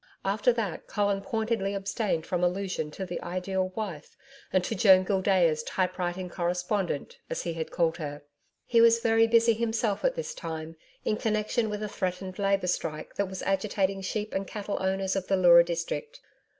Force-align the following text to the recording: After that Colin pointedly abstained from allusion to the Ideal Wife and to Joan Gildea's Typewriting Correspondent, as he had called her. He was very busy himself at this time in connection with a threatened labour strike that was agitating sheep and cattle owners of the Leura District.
After 0.25 0.51
that 0.53 0.87
Colin 0.87 1.21
pointedly 1.21 1.75
abstained 1.75 2.25
from 2.25 2.43
allusion 2.43 2.89
to 2.89 3.05
the 3.05 3.21
Ideal 3.21 3.69
Wife 3.75 4.17
and 4.51 4.63
to 4.63 4.73
Joan 4.73 5.03
Gildea's 5.03 5.61
Typewriting 5.61 6.27
Correspondent, 6.27 7.19
as 7.29 7.43
he 7.43 7.53
had 7.53 7.69
called 7.69 7.97
her. 7.97 8.23
He 8.65 8.81
was 8.81 8.99
very 9.01 9.27
busy 9.27 9.53
himself 9.53 10.03
at 10.03 10.15
this 10.15 10.33
time 10.33 10.75
in 11.05 11.17
connection 11.17 11.69
with 11.69 11.83
a 11.83 11.87
threatened 11.87 12.39
labour 12.39 12.65
strike 12.65 13.13
that 13.13 13.27
was 13.29 13.43
agitating 13.43 14.01
sheep 14.01 14.33
and 14.33 14.47
cattle 14.47 14.81
owners 14.81 15.15
of 15.15 15.27
the 15.27 15.37
Leura 15.37 15.63
District. 15.63 16.19